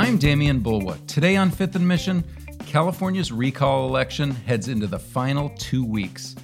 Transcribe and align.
I'm 0.00 0.18
Demian 0.18 0.62
Bulwa. 0.62 0.96
Today 1.06 1.36
on 1.36 1.50
Fifth 1.50 1.76
and 1.76 1.86
Mission, 1.86 2.24
California's 2.64 3.30
recall 3.30 3.86
election 3.86 4.30
heads 4.30 4.68
into 4.68 4.86
the 4.86 4.98
final 4.98 5.50
two 5.58 5.84
weeks. 5.84 6.34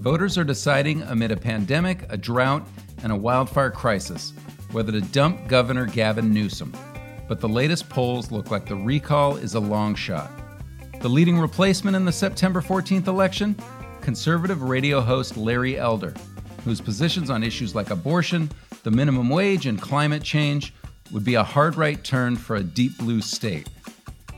Voters 0.00 0.36
are 0.36 0.42
deciding 0.42 1.02
amid 1.02 1.30
a 1.30 1.36
pandemic, 1.36 2.12
a 2.12 2.16
drought, 2.16 2.66
and 3.04 3.12
a 3.12 3.16
wildfire 3.16 3.70
crisis 3.70 4.32
whether 4.72 4.90
to 4.90 5.00
dump 5.00 5.46
Governor 5.46 5.86
Gavin 5.86 6.34
Newsom. 6.34 6.76
But 7.28 7.38
the 7.38 7.48
latest 7.48 7.88
polls 7.88 8.32
look 8.32 8.50
like 8.50 8.66
the 8.66 8.74
recall 8.74 9.36
is 9.36 9.54
a 9.54 9.60
long 9.60 9.94
shot. 9.94 10.32
The 11.00 11.08
leading 11.08 11.38
replacement 11.38 11.94
in 11.94 12.04
the 12.04 12.10
September 12.10 12.60
14th 12.60 13.06
election? 13.06 13.54
Conservative 14.00 14.64
radio 14.64 15.00
host 15.00 15.36
Larry 15.36 15.78
Elder, 15.78 16.14
whose 16.64 16.80
positions 16.80 17.30
on 17.30 17.44
issues 17.44 17.76
like 17.76 17.90
abortion, 17.90 18.50
the 18.82 18.90
minimum 18.90 19.28
wage, 19.28 19.66
and 19.66 19.80
climate 19.80 20.24
change 20.24 20.74
would 21.12 21.24
be 21.24 21.34
a 21.34 21.42
hard 21.42 21.76
right 21.76 22.02
turn 22.02 22.36
for 22.36 22.56
a 22.56 22.62
deep 22.62 22.96
blue 22.98 23.20
state. 23.20 23.68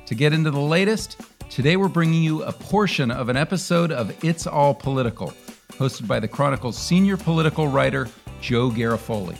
To 0.06 0.14
get 0.14 0.32
into 0.32 0.50
the 0.50 0.60
latest, 0.60 1.20
today 1.48 1.76
we're 1.76 1.88
bringing 1.88 2.22
you 2.22 2.42
a 2.42 2.52
portion 2.52 3.10
of 3.10 3.28
an 3.28 3.36
episode 3.36 3.92
of 3.92 4.24
It's 4.24 4.46
All 4.46 4.74
Political, 4.74 5.32
hosted 5.72 6.06
by 6.06 6.20
the 6.20 6.28
Chronicle's 6.28 6.78
senior 6.78 7.16
political 7.16 7.68
writer, 7.68 8.08
Joe 8.40 8.70
Garofoli. 8.70 9.36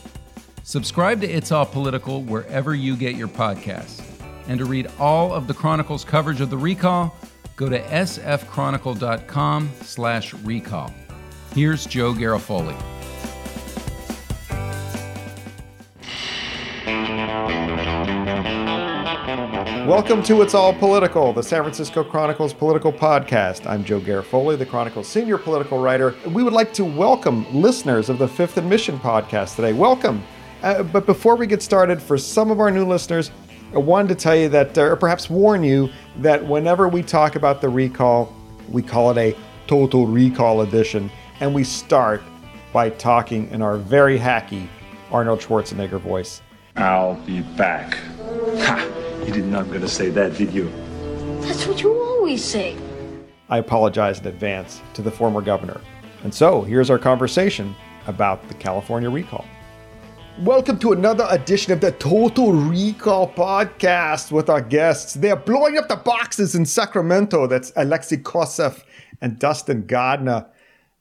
Subscribe 0.63 1.21
to 1.23 1.29
It's 1.29 1.53
All 1.53 1.67
Political 1.67 2.23
wherever 2.23 2.75
you 2.75 2.97
get 2.97 3.17
your 3.17 3.29
podcasts. 3.29 4.03
And 4.47 4.59
to 4.59 4.65
read 4.65 4.89
all 4.99 5.33
of 5.33 5.47
the 5.47 5.55
Chronicle's 5.55 6.05
coverage 6.05 6.41
of 6.41 6.51
the 6.51 6.59
recall, 6.59 7.15
go 7.57 7.69
to 7.69 7.81
sfchronicle.com 7.81 9.71
slash 9.83 10.35
recall. 10.35 10.93
Here's 11.55 11.87
Joe 11.87 12.13
Garofoli. 12.13 13.00
Welcome 19.91 20.23
to 20.23 20.41
It's 20.43 20.55
All 20.55 20.73
Political, 20.73 21.33
the 21.33 21.43
San 21.43 21.63
Francisco 21.63 22.05
Chronicle's 22.05 22.53
political 22.55 22.93
podcast. 22.93 23.67
I'm 23.67 23.83
Joe 23.83 23.99
Garofoli, 23.99 24.57
the 24.57 24.65
Chronicle's 24.65 25.09
senior 25.09 25.37
political 25.37 25.83
writer. 25.83 26.15
We 26.29 26.45
would 26.45 26.53
like 26.53 26.73
to 26.75 26.85
welcome 26.85 27.45
listeners 27.53 28.09
of 28.09 28.19
the 28.19 28.29
Fifth 28.29 28.57
and 28.57 28.71
Mission 28.71 29.01
podcast 29.01 29.57
today. 29.57 29.73
Welcome. 29.73 30.23
Uh, 30.63 30.85
but 30.85 31.07
before 31.07 31.35
we 31.35 31.49
get 31.49 31.61
started, 31.61 32.01
for 32.01 32.17
some 32.17 32.53
of 32.53 32.61
our 32.61 32.71
new 32.71 32.87
listeners, 32.87 33.33
I 33.75 33.79
wanted 33.79 34.11
to 34.11 34.15
tell 34.15 34.37
you 34.37 34.49
that, 34.51 34.79
or 34.79 34.95
perhaps 34.95 35.29
warn 35.29 35.65
you, 35.65 35.91
that 36.19 36.47
whenever 36.47 36.87
we 36.87 37.03
talk 37.03 37.35
about 37.35 37.61
the 37.61 37.69
recall, 37.69 38.33
we 38.69 38.83
call 38.83 39.11
it 39.11 39.19
a 39.19 39.37
total 39.67 40.07
recall 40.07 40.61
edition, 40.61 41.11
and 41.41 41.53
we 41.53 41.65
start 41.65 42.23
by 42.73 42.91
talking 42.91 43.51
in 43.51 43.61
our 43.61 43.77
very 43.77 44.21
hacky 44.21 44.69
Arnold 45.11 45.41
Schwarzenegger 45.41 45.99
voice. 45.99 46.43
I'll 46.77 47.17
be 47.23 47.41
back. 47.41 47.99
Ha! 48.61 49.00
You 49.27 49.33
did 49.35 49.45
not 49.45 49.65
I'm 49.65 49.69
going 49.69 49.83
to 49.83 49.89
say 49.89 50.09
that, 50.11 50.37
did 50.39 50.51
you? 50.53 50.73
That's 51.43 51.67
what 51.67 51.83
you 51.83 51.93
always 51.93 52.43
say. 52.43 52.75
I 53.51 53.59
apologize 53.59 54.19
in 54.19 54.27
advance 54.27 54.81
to 54.95 55.03
the 55.03 55.11
former 55.11 55.43
governor. 55.43 55.79
And 56.25 56.35
so, 56.35 56.63
here's 56.63 56.89
our 56.89 56.99
conversation 56.99 57.77
about 58.07 58.49
the 58.49 58.55
California 58.55 59.11
recall. 59.11 59.45
Welcome 60.41 60.79
to 60.79 60.93
another 60.93 61.27
edition 61.29 61.71
of 61.73 61.83
the 61.83 61.93
Total 61.93 62.51
Recall 62.51 63.31
podcast 63.31 64.33
with 64.33 64.49
our 64.49 64.63
guests. 64.63 65.13
They 65.13 65.31
are 65.31 65.37
blowing 65.37 65.77
up 65.77 65.89
the 65.89 65.97
boxes 65.97 66.55
in 66.55 66.65
Sacramento. 66.65 67.47
That's 67.47 67.73
Alexei 67.77 68.17
Koseff 68.17 68.85
and 69.21 69.39
Dustin 69.39 69.87
Gardiner. 69.87 70.47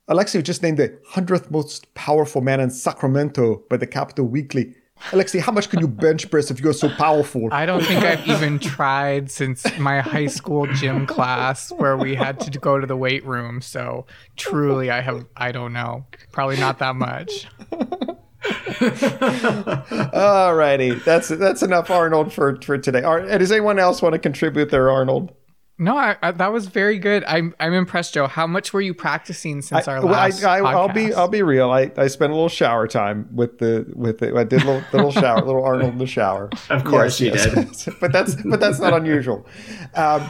Alexei 0.10 0.40
was 0.40 0.46
just 0.46 0.62
named 0.62 0.78
the 0.78 0.90
100th 1.12 1.50
most 1.52 1.94
powerful 1.94 2.42
man 2.42 2.60
in 2.60 2.70
Sacramento 2.70 3.64
by 3.70 3.78
the 3.78 3.88
Capitol 3.88 4.26
Weekly. 4.26 4.76
Alexei, 5.12 5.40
how 5.40 5.52
much 5.52 5.70
can 5.70 5.80
you 5.80 5.88
bench 5.88 6.30
press 6.30 6.52
if 6.52 6.60
you're 6.60 6.74
so 6.74 6.90
powerful? 6.90 7.50
I 7.52 7.66
don't 7.66 7.84
think 7.84 8.04
I've 8.04 8.28
even 8.28 8.60
tried 8.60 9.32
since 9.32 9.66
my 9.80 10.02
high 10.02 10.28
school 10.28 10.68
gym 10.68 11.06
class 11.08 11.72
where 11.72 11.98
we 11.98 12.16
had 12.16 12.40
to 12.42 12.60
go 12.60 12.80
to 12.80 12.86
the 12.86 12.98
weight 12.98 13.26
room. 13.26 13.62
So 13.62 14.06
truly, 14.36 14.92
I 14.92 15.02
have, 15.02 15.26
I 15.36 15.52
don't 15.52 15.74
know, 15.74 16.06
probably 16.32 16.58
not 16.58 16.80
that 16.80 16.96
much. 16.96 17.48
Alrighty, 20.12 21.04
that's 21.04 21.28
that's 21.30 21.62
enough 21.62 21.90
Arnold 21.90 22.32
for 22.34 22.60
for 22.62 22.78
today. 22.78 23.04
Ar- 23.04 23.38
does 23.38 23.52
anyone 23.52 23.80
else 23.80 24.02
want 24.02 24.14
to 24.14 24.20
contribute 24.20 24.70
there, 24.70 24.90
Arnold? 24.90 25.34
No, 25.82 25.96
I, 25.96 26.18
I, 26.22 26.32
that 26.32 26.52
was 26.52 26.68
very 26.68 27.00
good. 27.00 27.24
I'm 27.24 27.56
I'm 27.58 27.72
impressed, 27.72 28.14
Joe. 28.14 28.28
How 28.28 28.46
much 28.46 28.74
were 28.74 28.82
you 28.82 28.94
practicing 28.94 29.62
since 29.62 29.88
I, 29.88 29.94
our 29.94 30.02
last 30.02 30.44
I, 30.44 30.58
I, 30.58 30.76
will 30.76 30.90
be 30.90 31.14
I'll 31.14 31.30
be 31.30 31.42
real. 31.42 31.72
I, 31.72 31.90
I 31.96 32.08
spent 32.08 32.32
a 32.32 32.36
little 32.36 32.50
shower 32.50 32.86
time 32.86 33.30
with 33.34 33.60
the 33.60 33.86
with 33.96 34.20
the 34.20 34.38
I 34.38 34.44
did 34.44 34.64
a 34.64 34.66
little, 34.66 34.84
little 34.92 35.12
shower, 35.14 35.42
little 35.42 35.64
Arnold 35.64 35.94
in 35.94 35.98
the 35.98 36.06
shower. 36.06 36.50
Of 36.70 36.84
course 36.84 37.20
yes, 37.22 37.46
you 37.46 37.52
yes. 37.56 37.86
did. 37.86 37.96
but 38.02 38.12
that's 38.12 38.36
but 38.36 38.60
that's 38.60 38.80
not 38.80 38.94
unusual. 38.94 39.48
Um, 39.96 40.30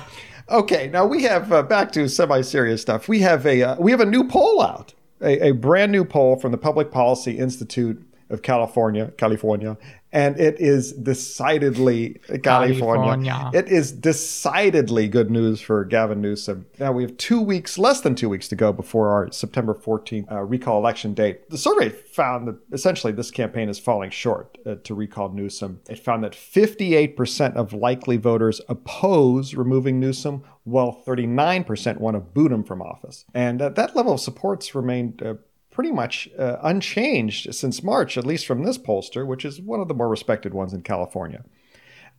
okay, 0.50 0.88
now 0.88 1.06
we 1.06 1.24
have 1.24 1.52
uh, 1.52 1.64
back 1.64 1.92
to 1.94 2.08
semi 2.08 2.42
serious 2.42 2.82
stuff. 2.82 3.10
We 3.10 3.20
have 3.22 3.46
a 3.48 3.64
uh, 3.64 3.76
we 3.80 3.90
have 3.90 4.02
a 4.02 4.06
new 4.06 4.26
poll 4.26 4.62
out, 4.62 4.94
a, 5.20 5.48
a 5.48 5.52
brand 5.54 5.92
new 5.92 6.06
poll 6.06 6.36
from 6.40 6.52
the 6.52 6.60
Public 6.60 6.92
Policy 6.92 7.40
Institute 7.40 8.06
of 8.30 8.44
California, 8.44 9.12
California, 9.18 9.78
and 10.12 10.40
it 10.40 10.60
is 10.60 10.94
decidedly 10.94 12.20
California. 12.44 12.80
California. 12.80 13.52
It 13.54 13.68
is 13.68 13.92
decidedly 13.92 15.08
good 15.08 15.30
news 15.30 15.62
for 15.62 15.86
Gavin 15.86 16.22
Newsom. 16.22 16.66
Now 16.80 16.92
we 16.92 17.04
have 17.04 17.16
two 17.18 17.42
weeks, 17.42 17.78
less 17.78 18.02
than 18.02 18.16
two 18.16 18.30
weeks 18.30 18.48
to 18.50 18.56
go 18.56 18.74
before 18.74 19.10
our 19.10 19.32
September 19.32 19.74
14th 19.74 20.32
uh, 20.32 20.42
recall 20.42 20.80
election 20.80 21.14
date. 21.14 21.50
The 21.50 21.58
survey 21.58 21.90
found 21.90 22.48
that 22.48 22.58
essentially 22.72 23.14
this 23.14 23.32
campaign 23.32 23.70
is 23.70 23.78
falling 23.78 24.10
short 24.10 24.58
uh, 24.66 24.76
to 24.84 24.96
recall 24.96 25.30
Newsom. 25.30 25.82
It 25.90 26.00
found 26.00 26.24
that 26.24 26.34
58% 26.34 27.56
of 27.56 27.74
likely 27.74 28.18
voters 28.18 28.62
oppose 28.68 29.54
removing 29.54 30.00
Newsom, 30.00 30.44
while 30.64 31.04
39% 31.06 31.98
want 31.98 32.16
to 32.16 32.20
boot 32.20 32.52
him 32.52 32.64
from 32.64 32.82
office. 32.82 33.26
And 33.34 33.62
uh, 33.62 33.70
that 33.70 33.96
level 33.96 34.14
of 34.14 34.20
support's 34.20 34.74
remained 34.76 35.22
uh, 35.22 35.36
pretty 35.80 35.92
much 35.94 36.28
uh, 36.38 36.58
unchanged 36.62 37.56
since 37.56 37.82
March, 37.82 38.18
at 38.18 38.26
least 38.26 38.46
from 38.46 38.64
this 38.64 38.78
pollster, 38.78 39.26
which 39.26 39.46
is 39.46 39.62
one 39.62 39.80
of 39.80 39.88
the 39.88 39.94
more 39.94 40.10
respected 40.10 40.54
ones 40.54 40.74
in 40.74 40.82
California. 40.82 41.42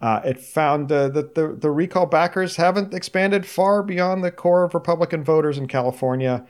Uh, 0.00 0.18
it 0.24 0.40
found 0.40 0.90
uh, 0.90 1.10
that 1.10 1.34
the, 1.34 1.54
the 1.60 1.70
recall 1.70 2.06
backers 2.06 2.56
haven't 2.56 2.94
expanded 2.94 3.44
far 3.44 3.82
beyond 3.82 4.24
the 4.24 4.30
core 4.30 4.64
of 4.64 4.72
Republican 4.72 5.22
voters 5.22 5.58
in 5.58 5.68
California. 5.68 6.46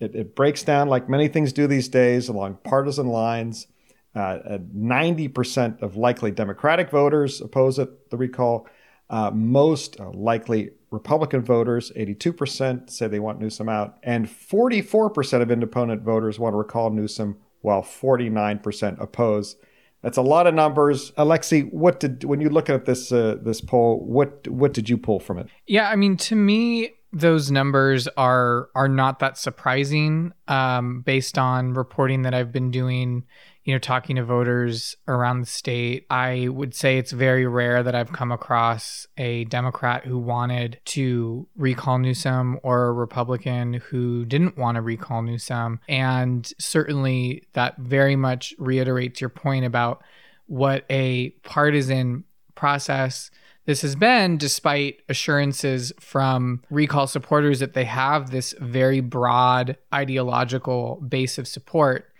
It, 0.00 0.14
it 0.14 0.34
breaks 0.34 0.62
down, 0.62 0.88
like 0.88 1.06
many 1.06 1.28
things 1.28 1.52
do 1.52 1.66
these 1.66 1.88
days, 1.88 2.30
along 2.30 2.60
partisan 2.64 3.08
lines. 3.08 3.66
Uh, 4.14 4.56
90% 4.74 5.82
of 5.82 5.96
likely 5.98 6.30
Democratic 6.30 6.88
voters 6.88 7.42
oppose 7.42 7.78
it, 7.78 8.08
the 8.08 8.16
recall. 8.16 8.66
Uh, 9.14 9.30
most 9.30 10.00
uh, 10.00 10.10
likely 10.10 10.70
Republican 10.90 11.40
voters, 11.40 11.92
82%, 11.96 12.90
say 12.90 13.06
they 13.06 13.20
want 13.20 13.40
Newsom 13.40 13.68
out, 13.68 13.96
and 14.02 14.26
44% 14.26 15.40
of 15.40 15.52
independent 15.52 16.02
voters 16.02 16.40
want 16.40 16.52
to 16.52 16.56
recall 16.56 16.90
Newsom, 16.90 17.36
while 17.60 17.80
49% 17.80 19.00
oppose. 19.00 19.54
That's 20.02 20.16
a 20.16 20.22
lot 20.22 20.48
of 20.48 20.54
numbers. 20.54 21.12
Alexei, 21.16 21.60
what 21.60 22.00
did 22.00 22.24
when 22.24 22.40
you 22.40 22.48
look 22.48 22.68
at 22.68 22.86
this 22.86 23.12
uh, 23.12 23.36
this 23.40 23.60
poll, 23.60 24.04
what 24.04 24.48
what 24.48 24.74
did 24.74 24.88
you 24.88 24.98
pull 24.98 25.20
from 25.20 25.38
it? 25.38 25.46
Yeah, 25.68 25.88
I 25.88 25.94
mean, 25.94 26.16
to 26.16 26.34
me, 26.34 26.90
those 27.12 27.52
numbers 27.52 28.08
are 28.16 28.68
are 28.74 28.88
not 28.88 29.20
that 29.20 29.38
surprising, 29.38 30.32
um, 30.48 31.02
based 31.02 31.38
on 31.38 31.74
reporting 31.74 32.22
that 32.22 32.34
I've 32.34 32.50
been 32.50 32.72
doing 32.72 33.22
you 33.64 33.72
know, 33.74 33.78
talking 33.78 34.16
to 34.16 34.24
voters 34.24 34.96
around 35.08 35.40
the 35.40 35.46
state, 35.46 36.06
I 36.10 36.48
would 36.48 36.74
say 36.74 36.98
it's 36.98 37.12
very 37.12 37.46
rare 37.46 37.82
that 37.82 37.94
I've 37.94 38.12
come 38.12 38.30
across 38.30 39.06
a 39.16 39.44
Democrat 39.44 40.04
who 40.04 40.18
wanted 40.18 40.78
to 40.86 41.48
recall 41.56 41.98
Newsom 41.98 42.60
or 42.62 42.88
a 42.88 42.92
Republican 42.92 43.74
who 43.74 44.26
didn't 44.26 44.58
want 44.58 44.74
to 44.76 44.82
recall 44.82 45.22
Newsom. 45.22 45.80
And 45.88 46.52
certainly 46.58 47.44
that 47.54 47.78
very 47.78 48.16
much 48.16 48.54
reiterates 48.58 49.20
your 49.20 49.30
point 49.30 49.64
about 49.64 50.02
what 50.46 50.84
a 50.90 51.30
partisan 51.42 52.24
process 52.54 53.30
this 53.66 53.80
has 53.80 53.96
been 53.96 54.36
despite 54.36 55.00
assurances 55.08 55.90
from 55.98 56.62
recall 56.68 57.06
supporters 57.06 57.60
that 57.60 57.72
they 57.72 57.84
have 57.84 58.30
this 58.30 58.54
very 58.60 59.00
broad 59.00 59.78
ideological 59.92 60.96
base 61.08 61.38
of 61.38 61.48
support 61.48 62.12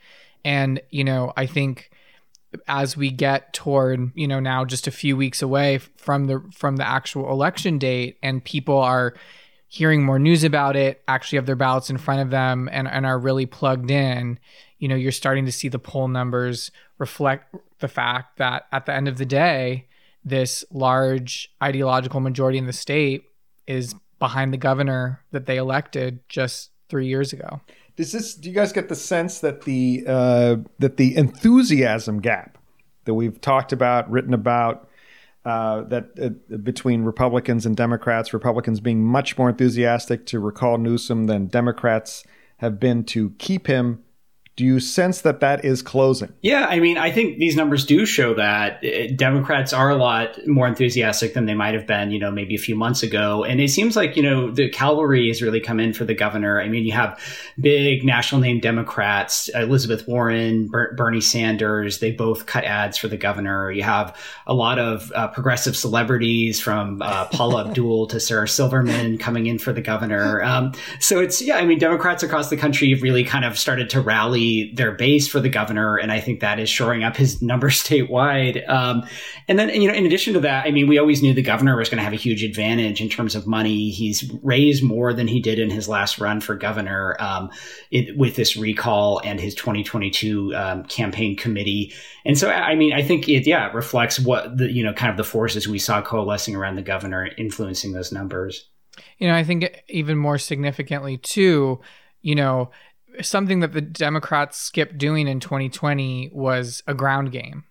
and, 0.45 0.81
you 0.91 1.05
know, 1.05 1.33
I 1.37 1.47
think 1.47 1.91
as 2.69 2.97
we 2.97 3.11
get 3.11 3.53
toward 3.53 4.11
you 4.15 4.29
know 4.29 4.41
now 4.41 4.65
just 4.65 4.87
a 4.87 4.91
few 4.91 5.17
weeks 5.17 5.43
away 5.43 5.79
from 5.79 6.27
the 6.27 6.43
from 6.53 6.77
the 6.77 6.87
actual 6.87 7.31
election 7.31 7.79
date 7.79 8.19
and 8.23 8.45
people 8.45 8.79
are 8.79 9.15
hearing 9.69 10.05
more 10.05 10.19
news 10.19 10.45
about 10.45 10.77
it 10.77 11.03
actually 11.09 11.37
have 11.37 11.47
their 11.47 11.57
ballots 11.57 11.91
in 11.91 11.99
front 11.99 12.21
of 12.21 12.31
them 12.31 12.69
and, 12.71 12.87
and 12.87 13.05
are 13.05 13.19
really 13.19 13.47
plugged 13.47 13.91
in 13.91 14.39
you 14.79 14.89
know 14.89 14.95
you're 14.95 15.13
starting 15.13 15.45
to 15.45 15.53
see 15.53 15.69
the 15.69 15.79
poll 15.79 16.09
numbers 16.09 16.71
reflect 16.99 17.55
the 17.81 17.89
fact 17.89 18.39
that 18.39 18.67
at 18.73 18.87
the 18.87 18.95
end 18.95 19.09
of 19.09 19.19
the 19.19 19.27
day 19.27 19.87
this 20.25 20.65
large 20.71 21.53
ideological 21.63 22.21
majority 22.21 22.59
in 22.59 22.67
the 22.67 22.73
state 22.73 23.25
is 23.67 23.95
behind 24.19 24.53
the 24.53 24.59
governor 24.59 25.23
that 25.33 25.47
they 25.47 25.57
elected 25.57 26.21
just 26.29 26.71
three 26.89 27.07
years 27.07 27.33
ago 27.33 27.61
does 27.97 28.13
this? 28.13 28.35
Do 28.35 28.49
you 28.49 28.55
guys 28.55 28.73
get 28.73 28.89
the 28.89 28.97
sense 28.97 29.41
that 29.41 29.63
the 29.63 30.05
uh, 30.07 30.57
that 30.79 30.97
the 30.97 31.17
enthusiasm 31.17 32.21
gap 32.21 32.59
that 33.05 33.15
we've 33.15 33.41
talked 33.41 33.73
about, 33.73 34.11
written 34.11 34.35
about, 34.35 34.89
uh, 35.45 35.83
that 35.83 36.11
uh, 36.21 36.57
between 36.57 37.03
Republicans 37.03 37.67
and 37.67 37.77
Democrats, 37.77 38.33
Republicans 38.33 38.81
being 38.81 39.05
much 39.05 39.37
more 39.37 39.51
enthusiastic 39.51 40.27
to 40.27 40.41
recall 40.41 40.79
Newsom 40.79 41.27
than 41.27 41.47
Democrats 41.47 42.25
have 42.59 42.81
been 42.81 43.05
to 43.05 43.31
keep 43.39 43.67
him 43.67 44.04
do 44.57 44.65
you 44.65 44.79
sense 44.79 45.23
that 45.23 45.41
that 45.41 45.65
is 45.65 45.83
closing? 45.83 46.33
Yeah, 46.41 46.67
I 46.67 46.79
mean, 46.79 46.97
I 46.97 47.11
think 47.11 47.39
these 47.39 47.57
numbers 47.57 47.85
do 47.85 48.07
show 48.07 48.35
that 48.35 48.85
uh, 48.85 49.13
Democrats 49.17 49.73
are 49.73 49.91
a 49.91 49.97
lot 49.97 50.39
more 50.47 50.69
enthusiastic 50.69 51.35
than 51.35 51.47
they 51.47 51.55
might 51.55 51.75
have 51.75 51.89
been, 51.89 52.13
you 52.13 52.21
know, 52.21 52.31
maybe 52.31 52.55
a 52.55 52.59
few 52.59 52.77
months 52.77 53.03
ago. 53.03 53.43
And 53.43 53.61
it 53.61 53.71
seems 53.71 53.97
like, 53.97 54.17
you 54.17 54.23
know, 54.23 54.53
the 54.53 54.69
cavalry 54.69 55.27
has 55.27 55.43
really 55.43 55.59
come 55.59 55.81
in 55.81 55.93
for 55.93 56.05
the 56.05 56.15
governor. 56.15 56.61
I 56.61 56.69
mean, 56.69 56.85
you 56.85 56.93
have 56.93 57.21
big 57.59 58.05
national 58.05 58.41
name 58.43 58.61
Democrats, 58.61 59.49
Elizabeth 59.49 60.07
Warren, 60.07 60.69
Ber- 60.69 60.95
Bernie 60.95 61.21
Sanders, 61.21 61.99
they 61.99 62.13
both 62.13 62.47
cut 62.47 62.63
ads 62.63 62.97
for 62.97 63.09
the 63.09 63.17
governor. 63.17 63.73
You 63.73 63.83
have 63.83 64.17
a 64.47 64.55
lot 64.55 64.79
of 64.79 65.11
uh, 65.17 65.29
progressive 65.29 65.77
celebrities 65.77 66.61
from 66.61 67.03
uh, 67.03 67.27
Paula 67.27 67.65
Abdul 67.67 68.07
to 68.07 68.21
Sarah 68.21 68.47
Silverman 68.47 69.19
coming 69.19 69.47
in 69.47 69.59
for 69.59 69.73
the 69.73 69.83
governor. 69.83 70.45
Um, 70.45 70.75
so 71.01 71.19
it's, 71.19 71.43
yeah, 71.43 71.57
I 71.57 71.65
mean, 71.65 71.81
Democrats 71.81 72.23
across 72.23 72.51
the 72.51 72.57
country 72.57 72.91
have 72.91 73.03
really 73.03 73.25
kind 73.25 73.45
of 73.45 73.59
started 73.59 73.91
to 73.91 74.01
rally 74.01 74.44
their 74.75 74.93
base 74.93 75.29
for 75.29 75.41
the 75.41 75.49
governor, 75.49 75.97
and 75.97 76.11
I 76.13 76.21
think 76.21 76.41
that 76.41 76.59
is 76.59 76.69
shoring 76.69 77.05
up 77.05 77.17
his 77.17 77.43
numbers 77.43 77.83
statewide. 77.83 78.69
Um, 78.69 79.07
and 79.49 79.59
then, 79.59 79.69
you 79.71 79.89
know, 79.89 79.95
in 79.95 80.07
addition 80.07 80.35
to 80.35 80.41
that, 80.41 80.67
I 80.67 80.71
mean, 80.71 80.87
we 80.87 80.99
always 80.99 81.23
knew 81.23 81.35
the 81.35 81.43
governor 81.43 81.77
was 81.77 81.89
going 81.89 81.99
to 81.99 82.05
have 82.05 82.13
a 82.13 82.17
huge 82.17 82.43
advantage 82.43 83.01
in 83.01 83.09
terms 83.09 83.35
of 83.35 83.47
money. 83.47 83.91
He's 83.91 84.31
raised 84.43 84.83
more 84.83 85.13
than 85.13 85.27
he 85.27 85.41
did 85.41 85.59
in 85.59 85.71
his 85.71 85.89
last 85.89 86.19
run 86.19 86.41
for 86.41 86.55
governor 86.55 87.17
um, 87.21 87.51
it, 87.91 88.17
with 88.17 88.37
this 88.37 88.57
recall 88.57 89.21
and 89.25 89.41
his 89.41 89.55
2022 89.55 90.55
um, 90.55 90.85
campaign 90.85 91.37
committee. 91.37 91.93
And 92.25 92.39
so, 92.39 92.51
I 92.51 92.75
mean, 92.75 92.93
I 92.93 93.03
think 93.03 93.29
it, 93.29 93.47
yeah, 93.47 93.71
reflects 93.73 94.19
what 94.19 94.57
the, 94.57 94.71
you 94.71 94.83
know, 94.83 94.93
kind 94.93 95.11
of 95.11 95.17
the 95.17 95.25
forces 95.25 95.69
we 95.69 95.79
saw 95.79 96.01
coalescing 96.01 96.57
around 96.57 96.77
the 96.77 96.83
governor 96.83 97.29
influencing 97.37 97.93
those 97.93 98.13
numbers. 98.13 98.69
You 99.19 99.29
know, 99.29 99.35
I 99.35 99.45
think 99.45 99.83
even 99.89 100.17
more 100.17 100.39
significantly, 100.39 101.17
too, 101.19 101.81
you 102.23 102.35
know, 102.35 102.71
something 103.23 103.61
that 103.61 103.73
the 103.73 103.81
Democrats 103.81 104.59
skipped 104.59 104.99
doing 104.99 105.29
in 105.29 105.41
2020 105.41 106.31
was 106.33 106.83
a 106.87 106.95
ground 106.95 107.33
game. 107.33 107.65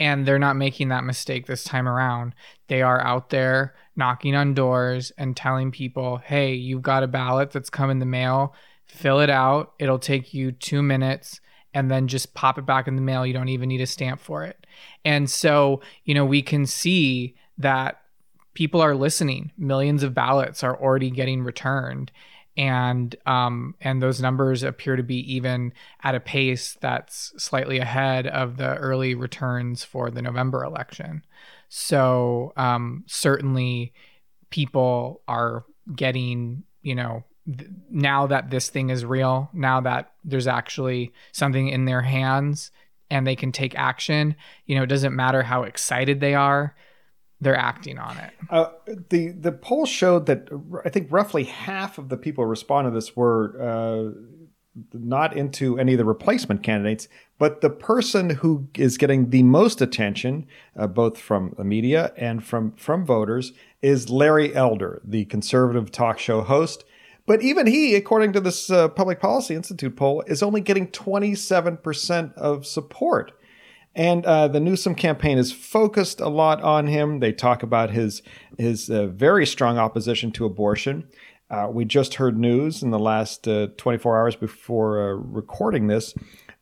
And 0.00 0.26
they're 0.26 0.38
not 0.38 0.56
making 0.56 0.88
that 0.88 1.04
mistake 1.04 1.46
this 1.46 1.64
time 1.64 1.88
around. 1.88 2.34
They 2.68 2.82
are 2.82 3.00
out 3.00 3.30
there 3.30 3.74
knocking 3.96 4.36
on 4.36 4.54
doors 4.54 5.10
and 5.18 5.36
telling 5.36 5.72
people, 5.72 6.18
hey, 6.18 6.54
you've 6.54 6.82
got 6.82 7.02
a 7.02 7.08
ballot 7.08 7.50
that's 7.50 7.70
come 7.70 7.90
in 7.90 7.98
the 7.98 8.06
mail. 8.06 8.54
Fill 8.86 9.18
it 9.18 9.28
out. 9.28 9.72
It'll 9.80 9.98
take 9.98 10.32
you 10.32 10.52
two 10.52 10.82
minutes 10.82 11.40
and 11.74 11.90
then 11.90 12.06
just 12.06 12.34
pop 12.34 12.58
it 12.58 12.66
back 12.66 12.86
in 12.86 12.94
the 12.94 13.02
mail. 13.02 13.26
You 13.26 13.32
don't 13.32 13.48
even 13.48 13.68
need 13.68 13.80
a 13.80 13.86
stamp 13.86 14.20
for 14.20 14.44
it. 14.44 14.66
And 15.04 15.28
so, 15.28 15.80
you 16.04 16.14
know, 16.14 16.24
we 16.24 16.42
can 16.42 16.64
see 16.64 17.34
that 17.58 18.00
people 18.54 18.80
are 18.80 18.94
listening. 18.94 19.52
Millions 19.58 20.02
of 20.02 20.14
ballots 20.14 20.62
are 20.62 20.80
already 20.80 21.10
getting 21.10 21.42
returned 21.42 22.12
and 22.58 23.14
um, 23.24 23.76
and 23.80 24.02
those 24.02 24.20
numbers 24.20 24.64
appear 24.64 24.96
to 24.96 25.02
be 25.04 25.20
even 25.32 25.72
at 26.02 26.16
a 26.16 26.20
pace 26.20 26.76
that's 26.80 27.32
slightly 27.38 27.78
ahead 27.78 28.26
of 28.26 28.56
the 28.56 28.74
early 28.74 29.14
returns 29.14 29.84
for 29.84 30.10
the 30.10 30.20
November 30.20 30.64
election. 30.64 31.22
So 31.68 32.52
um, 32.56 33.04
certainly, 33.06 33.94
people 34.50 35.22
are 35.28 35.64
getting 35.94 36.64
you 36.82 36.96
know 36.96 37.24
th- 37.46 37.70
now 37.90 38.26
that 38.26 38.50
this 38.50 38.68
thing 38.68 38.90
is 38.90 39.04
real, 39.04 39.48
now 39.52 39.80
that 39.82 40.12
there's 40.24 40.48
actually 40.48 41.12
something 41.30 41.68
in 41.68 41.84
their 41.84 42.02
hands 42.02 42.72
and 43.08 43.24
they 43.24 43.36
can 43.36 43.52
take 43.52 43.78
action. 43.78 44.34
You 44.66 44.76
know, 44.76 44.82
it 44.82 44.88
doesn't 44.88 45.16
matter 45.16 45.44
how 45.44 45.62
excited 45.62 46.20
they 46.20 46.34
are 46.34 46.74
they're 47.40 47.56
acting 47.56 47.98
on 47.98 48.16
it. 48.18 48.32
Uh, 48.50 48.70
the 49.10 49.28
the 49.28 49.52
poll 49.52 49.86
showed 49.86 50.26
that 50.26 50.48
I 50.84 50.88
think 50.88 51.08
roughly 51.10 51.44
half 51.44 51.98
of 51.98 52.08
the 52.08 52.16
people 52.16 52.44
responding 52.46 52.92
to 52.92 52.96
this 52.96 53.16
were 53.16 53.54
uh, 53.60 54.10
not 54.92 55.36
into 55.36 55.78
any 55.78 55.92
of 55.92 55.98
the 55.98 56.04
replacement 56.04 56.62
candidates, 56.62 57.08
but 57.38 57.60
the 57.60 57.70
person 57.70 58.30
who 58.30 58.68
is 58.76 58.98
getting 58.98 59.30
the 59.30 59.42
most 59.42 59.80
attention, 59.80 60.46
uh, 60.76 60.86
both 60.86 61.18
from 61.18 61.54
the 61.56 61.64
media 61.64 62.12
and 62.16 62.44
from 62.44 62.72
from 62.72 63.04
voters, 63.04 63.52
is 63.82 64.10
Larry 64.10 64.54
Elder, 64.54 65.00
the 65.04 65.24
conservative 65.26 65.90
talk 65.90 66.18
show 66.18 66.42
host. 66.42 66.84
But 67.26 67.42
even 67.42 67.66
he, 67.66 67.94
according 67.94 68.32
to 68.32 68.40
this 68.40 68.70
uh, 68.70 68.88
Public 68.88 69.20
Policy 69.20 69.54
Institute 69.54 69.94
poll, 69.96 70.24
is 70.26 70.42
only 70.42 70.62
getting 70.62 70.88
27% 70.88 72.34
of 72.34 72.66
support. 72.66 73.37
And 73.98 74.24
uh, 74.24 74.46
the 74.46 74.60
Newsom 74.60 74.94
campaign 74.94 75.38
is 75.38 75.50
focused 75.50 76.20
a 76.20 76.28
lot 76.28 76.62
on 76.62 76.86
him. 76.86 77.18
They 77.18 77.32
talk 77.32 77.64
about 77.64 77.90
his 77.90 78.22
his 78.56 78.88
uh, 78.88 79.08
very 79.08 79.44
strong 79.44 79.76
opposition 79.76 80.30
to 80.32 80.44
abortion. 80.44 81.08
Uh, 81.50 81.68
we 81.70 81.84
just 81.84 82.14
heard 82.14 82.38
news 82.38 82.80
in 82.82 82.90
the 82.92 82.98
last 82.98 83.48
uh, 83.48 83.66
24 83.76 84.20
hours 84.20 84.36
before 84.36 85.02
uh, 85.02 85.14
recording 85.14 85.88
this 85.88 86.14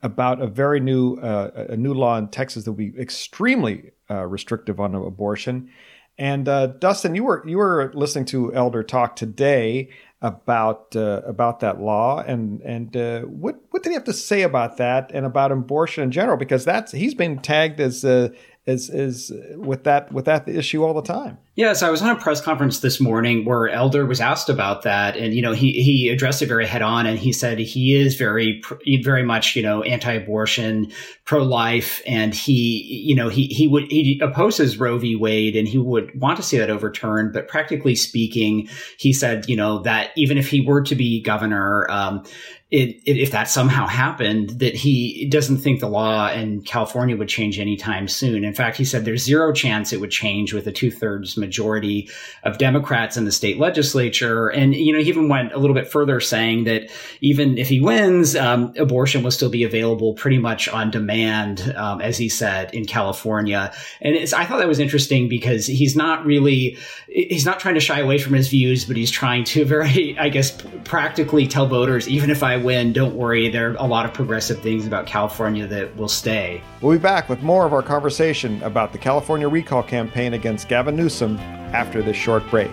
about 0.02 0.40
a 0.40 0.46
very 0.46 0.80
new 0.80 1.16
uh, 1.16 1.66
a 1.68 1.76
new 1.76 1.92
law 1.92 2.16
in 2.16 2.28
Texas 2.28 2.64
that 2.64 2.70
will 2.70 2.78
be 2.78 2.98
extremely 2.98 3.90
restrictive 4.08 4.80
on 4.80 4.94
abortion. 4.94 5.68
And 6.16 6.46
Dustin, 6.46 7.14
you 7.14 7.24
were 7.24 7.46
you 7.46 7.58
were 7.58 7.92
listening 7.94 8.24
to 8.26 8.54
Elder 8.54 8.82
talk 8.82 9.14
today 9.14 9.90
about 10.22 10.96
uh, 10.96 11.22
about 11.26 11.60
that 11.60 11.80
law. 11.80 12.20
And 12.20 12.60
and 12.62 12.96
uh, 12.96 13.20
what 13.22 13.60
what 13.70 13.82
did 13.82 13.90
he 13.90 13.94
have 13.94 14.04
to 14.04 14.12
say 14.12 14.42
about 14.42 14.76
that 14.78 15.10
and 15.12 15.26
about 15.26 15.52
abortion 15.52 16.04
in 16.04 16.10
general? 16.10 16.36
Because 16.36 16.64
that's 16.64 16.92
he's 16.92 17.14
been 17.14 17.38
tagged 17.38 17.80
as 17.80 18.04
uh, 18.04 18.30
is 18.66 18.90
is 18.90 19.32
with 19.56 19.84
that 19.84 20.12
with 20.12 20.24
that 20.24 20.48
issue 20.48 20.84
all 20.84 20.92
the 20.92 21.02
time. 21.02 21.38
Yes, 21.54 21.82
I 21.82 21.88
was 21.88 22.02
on 22.02 22.10
a 22.10 22.16
press 22.20 22.40
conference 22.40 22.80
this 22.80 23.00
morning 23.00 23.44
where 23.44 23.68
Elder 23.68 24.04
was 24.04 24.20
asked 24.20 24.48
about 24.48 24.82
that, 24.82 25.16
and 25.16 25.34
you 25.34 25.40
know 25.40 25.52
he 25.52 25.72
he 25.72 26.08
addressed 26.08 26.42
it 26.42 26.46
very 26.46 26.66
head 26.66 26.82
on, 26.82 27.06
and 27.06 27.16
he 27.16 27.32
said 27.32 27.58
he 27.58 27.94
is 27.94 28.16
very 28.16 28.60
very 29.04 29.22
much 29.22 29.54
you 29.54 29.62
know 29.62 29.82
anti-abortion, 29.82 30.92
pro-life, 31.24 32.02
and 32.06 32.34
he 32.34 33.02
you 33.06 33.14
know 33.14 33.28
he 33.28 33.46
he 33.46 33.68
would 33.68 33.84
he 33.84 34.20
opposes 34.20 34.78
Roe 34.78 34.98
v. 34.98 35.14
Wade, 35.14 35.54
and 35.54 35.68
he 35.68 35.78
would 35.78 36.20
want 36.20 36.36
to 36.36 36.42
see 36.42 36.58
that 36.58 36.68
overturned, 36.68 37.32
but 37.32 37.46
practically 37.46 37.94
speaking, 37.94 38.68
he 38.98 39.12
said 39.12 39.48
you 39.48 39.56
know 39.56 39.78
that 39.82 40.10
even 40.16 40.38
if 40.38 40.50
he 40.50 40.60
were 40.60 40.82
to 40.82 40.96
be 40.96 41.22
governor, 41.22 41.88
um, 41.88 42.24
it, 42.68 43.00
if 43.06 43.30
that 43.30 43.48
somehow 43.48 43.86
happened, 43.86 44.50
that 44.58 44.74
he 44.74 45.28
doesn't 45.30 45.58
think 45.58 45.78
the 45.78 45.88
law 45.88 46.28
in 46.32 46.62
California 46.62 47.16
would 47.16 47.28
change 47.28 47.60
anytime 47.60 48.08
soon. 48.08 48.42
In 48.42 48.54
fact, 48.54 48.76
he 48.76 48.84
said 48.84 49.04
there's 49.04 49.22
zero 49.22 49.52
chance 49.52 49.92
it 49.92 50.00
would 50.00 50.10
change 50.10 50.52
with 50.52 50.66
a 50.66 50.72
two 50.72 50.90
thirds 50.90 51.36
majority 51.36 52.10
of 52.42 52.58
Democrats 52.58 53.16
in 53.16 53.24
the 53.24 53.30
state 53.30 53.60
legislature. 53.60 54.48
And, 54.48 54.74
you 54.74 54.92
know, 54.92 54.98
he 54.98 55.08
even 55.08 55.28
went 55.28 55.52
a 55.52 55.58
little 55.58 55.74
bit 55.74 55.92
further 55.92 56.18
saying 56.18 56.64
that 56.64 56.90
even 57.20 57.56
if 57.56 57.68
he 57.68 57.80
wins, 57.80 58.34
um, 58.34 58.72
abortion 58.76 59.22
will 59.22 59.30
still 59.30 59.50
be 59.50 59.62
available 59.62 60.14
pretty 60.14 60.38
much 60.38 60.68
on 60.68 60.90
demand, 60.90 61.72
um, 61.76 62.00
as 62.00 62.18
he 62.18 62.28
said, 62.28 62.74
in 62.74 62.84
California. 62.84 63.72
And 64.00 64.16
I 64.34 64.44
thought 64.44 64.58
that 64.58 64.66
was 64.66 64.80
interesting 64.80 65.28
because 65.28 65.68
he's 65.68 65.94
not 65.94 66.26
really, 66.26 66.78
he's 67.06 67.46
not 67.46 67.60
trying 67.60 67.74
to 67.74 67.80
shy 67.80 68.00
away 68.00 68.18
from 68.18 68.34
his 68.34 68.48
views, 68.48 68.84
but 68.84 68.96
he's 68.96 69.12
trying 69.12 69.44
to 69.44 69.64
very, 69.64 70.16
I 70.18 70.30
guess, 70.30 70.50
practically 70.82 71.46
tell 71.46 71.68
voters, 71.68 72.08
even 72.08 72.28
if 72.28 72.42
I 72.42 72.55
I 72.56 72.58
win, 72.58 72.94
don't 72.94 73.14
worry. 73.14 73.50
There 73.50 73.72
are 73.72 73.74
a 73.74 73.86
lot 73.86 74.06
of 74.06 74.14
progressive 74.14 74.60
things 74.60 74.86
about 74.86 75.06
California 75.06 75.66
that 75.66 75.94
will 75.94 76.08
stay. 76.08 76.62
We'll 76.80 76.96
be 76.96 77.02
back 77.02 77.28
with 77.28 77.42
more 77.42 77.66
of 77.66 77.74
our 77.74 77.82
conversation 77.82 78.62
about 78.62 78.92
the 78.92 78.98
California 78.98 79.46
recall 79.46 79.82
campaign 79.82 80.32
against 80.32 80.66
Gavin 80.66 80.96
Newsom 80.96 81.36
after 81.74 82.02
this 82.02 82.16
short 82.16 82.48
break. 82.48 82.70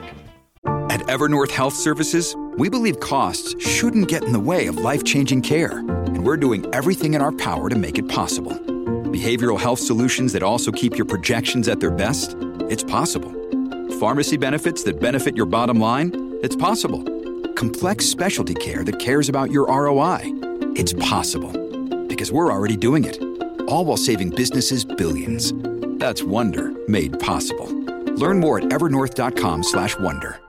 At 0.89 1.01
Evernorth 1.07 1.51
Health 1.51 1.73
Services, 1.73 2.33
we 2.57 2.69
believe 2.69 3.01
costs 3.01 3.61
shouldn't 3.61 4.07
get 4.07 4.23
in 4.23 4.31
the 4.31 4.39
way 4.39 4.67
of 4.67 4.77
life 4.77 5.03
changing 5.03 5.41
care, 5.41 5.79
and 5.79 6.25
we're 6.25 6.37
doing 6.37 6.65
everything 6.73 7.13
in 7.13 7.21
our 7.21 7.33
power 7.33 7.67
to 7.67 7.75
make 7.75 7.97
it 7.97 8.07
possible. 8.07 8.53
Behavioral 8.53 9.59
health 9.59 9.79
solutions 9.79 10.31
that 10.31 10.43
also 10.43 10.71
keep 10.71 10.95
your 10.95 11.05
projections 11.05 11.67
at 11.67 11.81
their 11.81 11.91
best? 11.91 12.37
It's 12.69 12.85
possible. 12.85 13.33
Pharmacy 13.99 14.37
benefits 14.37 14.83
that 14.83 15.01
benefit 15.01 15.35
your 15.35 15.45
bottom 15.45 15.77
line? 15.77 16.39
It's 16.41 16.55
possible 16.55 17.12
complex 17.55 18.05
specialty 18.05 18.53
care 18.53 18.83
that 18.83 18.99
cares 18.99 19.29
about 19.29 19.51
your 19.51 19.67
ROI. 19.67 20.19
It's 20.75 20.93
possible 20.93 21.51
because 22.07 22.31
we're 22.31 22.51
already 22.51 22.75
doing 22.75 23.05
it 23.05 23.17
all 23.67 23.85
while 23.85 23.97
saving 23.97 24.31
businesses 24.31 24.85
billions. 24.85 25.53
That's 25.99 26.23
Wonder 26.23 26.73
made 26.87 27.19
possible. 27.19 27.67
Learn 28.15 28.39
more 28.39 28.57
at 28.59 28.65
evernorth.com/wonder. 28.65 30.39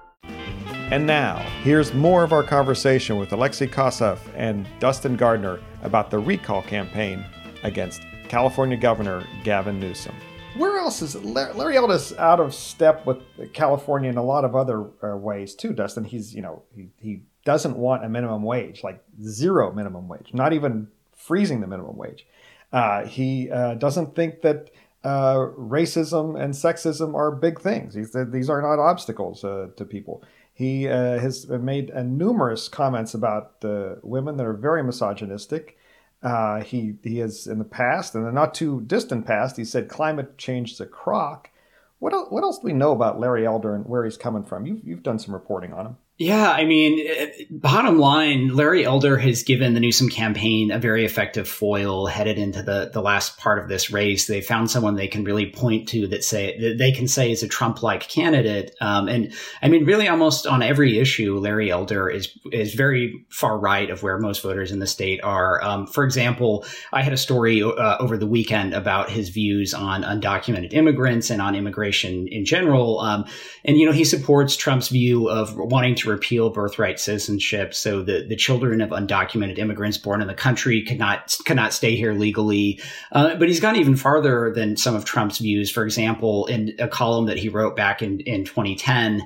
And 0.91 1.07
now, 1.07 1.39
here's 1.63 1.95
more 1.95 2.23
of 2.23 2.33
our 2.33 2.43
conversation 2.43 3.17
with 3.17 3.33
Alexei 3.33 3.67
Koseff 3.67 4.19
and 4.37 4.67
Dustin 4.81 5.17
Gardiner 5.17 5.59
about 5.83 6.11
the 6.11 6.19
recall 6.19 6.63
campaign 6.63 7.25
against 7.63 8.03
California 8.29 8.77
Governor 8.77 9.25
Gavin 9.45 9.81
Newsom. 9.81 10.15
Where 10.57 10.79
else 10.79 11.03
is 11.03 11.17
Larry 11.17 11.77
Elder's 11.77 12.13
out 12.13 12.39
of 12.39 12.55
step 12.55 13.05
with 13.07 13.19
California 13.53 14.09
in 14.09 14.17
a 14.17 14.23
lot 14.23 14.45
of 14.45 14.55
other 14.55 14.85
uh, 15.03 15.17
ways 15.17 15.53
too, 15.55 15.73
Dustin? 15.73 16.05
He's, 16.05 16.33
you 16.33 16.43
know, 16.43 16.63
he, 16.73 16.91
he 17.01 17.23
doesn't 17.45 17.77
want 17.77 18.05
a 18.05 18.09
minimum 18.09 18.45
wage, 18.45 18.85
like 18.85 19.03
zero 19.21 19.73
minimum 19.73 20.07
wage, 20.07 20.31
not 20.33 20.53
even 20.53 20.89
freezing 21.17 21.61
the 21.61 21.67
minimum 21.67 21.97
wage. 21.97 22.25
Uh, 22.73 23.05
he 23.05 23.51
uh, 23.51 23.75
doesn't 23.75 24.15
think 24.15 24.43
that 24.43 24.71
uh, 25.03 25.35
racism 25.59 26.41
and 26.41 26.55
sexism 26.55 27.15
are 27.15 27.33
big 27.33 27.61
things. 27.61 27.95
These, 27.95 28.17
these 28.31 28.49
are 28.49 28.63
not 28.63 28.79
obstacles 28.79 29.45
uh, 29.45 29.69
to 29.77 29.85
people. 29.85 30.23
He 30.53 30.85
has 30.85 31.49
made 31.49 31.93
numerous 31.93 32.69
comments 32.69 33.13
about 33.13 33.57
women 34.05 34.37
that 34.37 34.47
are 34.47 34.53
very 34.53 34.85
misogynistic. 34.85 35.77
Uh, 36.25 36.63
he 36.63 36.95
he 37.03 37.19
has 37.19 37.47
in 37.47 37.59
the 37.59 37.65
past, 37.65 38.15
and 38.15 38.25
the 38.25 38.33
not 38.33 38.55
too 38.55 38.81
distant 38.87 39.27
past, 39.27 39.59
he 39.59 39.65
said 39.65 39.89
climate 39.91 40.39
change 40.39 40.73
is 40.73 40.81
a 40.81 40.87
crock. 40.87 41.51
What 41.99 42.15
else, 42.15 42.31
what 42.31 42.43
else 42.43 42.59
do 42.59 42.67
we 42.67 42.73
know 42.73 42.93
about 42.93 43.21
Larry 43.21 43.47
Elder 43.47 43.75
and 43.75 43.87
where 43.87 44.05
he's 44.05 44.17
coming 44.17 44.43
from? 44.43 44.67
You've 44.67 44.83
you've 44.85 45.03
done 45.03 45.19
some 45.19 45.35
reporting 45.35 45.75
on 45.75 45.87
him. 45.87 45.97
Yeah, 46.17 46.49
I 46.49 46.65
mean, 46.65 47.05
bottom 47.51 47.99
line, 47.99 48.55
Larry 48.55 48.85
Elder 48.85 49.19
has 49.19 49.43
given 49.43 49.75
the 49.75 49.81
Newsom 49.81 50.09
campaign 50.09 50.71
a 50.71 50.79
very 50.79 51.05
effective 51.05 51.49
foil 51.49 52.07
headed 52.07 52.39
into 52.39 52.63
the, 52.63 52.89
the 52.93 53.03
last 53.03 53.37
part 53.37 53.59
of 53.59 53.69
this 53.69 53.91
race. 53.91 54.29
They 54.29 54.41
found 54.41 54.71
someone 54.71 54.95
they 54.95 55.09
can 55.09 55.25
really 55.25 55.51
point 55.51 55.89
to 55.89 56.07
that 56.09 56.23
say 56.23 56.57
that 56.61 56.79
they 56.79 56.93
can 56.93 57.09
say 57.09 57.33
is 57.33 57.43
a 57.43 57.49
Trump-like 57.49 58.09
candidate. 58.09 58.77
Um, 58.81 59.09
and 59.09 59.33
I 59.61 59.67
mean, 59.67 59.87
really, 59.87 60.07
almost 60.07 60.47
on 60.47 60.63
every 60.63 61.01
issue, 61.01 61.37
Larry 61.41 61.73
Elder 61.73 62.09
is 62.09 62.31
is 62.53 62.75
very 62.75 63.27
far 63.29 63.59
right 63.59 63.91
of 63.91 64.05
where 64.05 64.17
most 64.17 64.41
voters 64.41 64.71
in 64.71 64.79
the 64.79 64.87
state 64.87 65.21
are. 65.25 65.61
Um, 65.65 65.89
for 65.89 66.05
example, 66.05 66.65
I 66.93 67.03
had 67.03 67.13
a 67.13 67.17
story 67.17 67.61
uh, 67.61 67.97
over 67.99 68.17
the 68.17 68.29
weekend 68.29 68.73
about 68.73 69.11
his 69.11 69.31
views 69.31 69.75
on 69.75 70.05
undocumented 70.05 70.75
immigrants 70.75 71.31
and 71.31 71.43
on 71.43 71.57
immigration 71.57 72.29
in 72.29 72.45
general. 72.45 73.01
Um, 73.01 73.25
and 73.65 73.77
you 73.77 73.85
know, 73.85 73.93
he 73.93 74.05
supports 74.05 74.55
Trump's 74.55 74.91
view 74.91 75.29
of 75.29 75.57
wanting 75.57 75.97
to 75.97 76.04
to 76.05 76.11
repeal 76.11 76.51
birthright 76.51 77.01
citizenship 77.01 77.75
so 77.75 78.03
that 78.03 78.29
the 78.29 78.37
children 78.37 78.81
of 78.81 78.91
undocumented 78.91 79.59
immigrants 79.59 79.99
born 79.99 80.23
in 80.23 80.29
the 80.29 80.35
country 80.35 80.83
could 80.83 80.99
not 80.99 81.37
could 81.45 81.57
not 81.57 81.73
stay 81.73 81.97
here 81.97 82.13
legally. 82.13 82.81
Uh, 83.13 83.35
but 83.35 83.49
he's 83.49 83.61
gone 83.61 83.77
even 83.77 83.97
farther 83.97 84.53
than 84.55 84.77
some 84.77 84.95
of 84.95 85.05
Trump's 85.05 85.39
views. 85.39 85.71
For 85.71 85.85
example, 85.85 86.47
in 86.47 86.75
a 86.79 86.89
column 86.89 87.27
that 87.27 87.39
he 87.39 87.49
wrote 87.49 87.77
back 87.77 88.03
in, 88.03 88.21
in 88.21 88.45
2010, 88.45 89.23